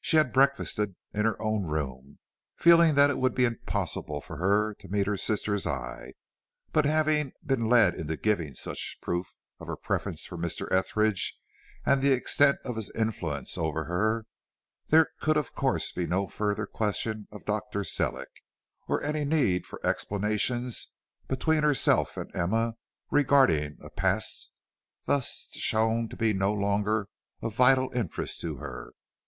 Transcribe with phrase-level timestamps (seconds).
[0.00, 2.20] She had breakfasted in her own room,
[2.56, 6.12] feeling that it would be impossible for her to meet her sister's eye,
[6.70, 10.70] but having been led into giving such proof of her preference for Mr.
[10.70, 11.36] Etheridge,
[11.84, 14.26] and the extent of his influence over her,
[14.90, 17.82] there could of course be no further question of Dr.
[17.82, 18.44] Sellick,
[18.86, 20.94] or any need for explanations
[21.26, 22.74] between herself and Emma
[23.10, 24.52] regarding a past
[25.06, 27.08] thus shown to be no longer
[27.42, 28.92] of vital interest to her.